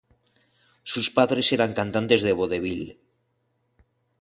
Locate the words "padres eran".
1.17-1.73